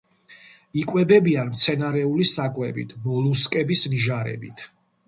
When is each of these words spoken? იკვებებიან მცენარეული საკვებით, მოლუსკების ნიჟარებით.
იკვებებიან 0.83 1.51
მცენარეული 1.53 2.27
საკვებით, 2.33 2.97
მოლუსკების 3.07 3.87
ნიჟარებით. 3.95 4.71